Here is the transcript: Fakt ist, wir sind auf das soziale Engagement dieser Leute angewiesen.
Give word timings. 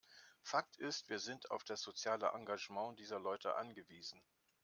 Fakt 0.41 0.77
ist, 0.77 1.09
wir 1.09 1.19
sind 1.19 1.51
auf 1.51 1.63
das 1.63 1.83
soziale 1.83 2.29
Engagement 2.33 2.97
dieser 2.97 3.19
Leute 3.19 3.55
angewiesen. 3.57 4.19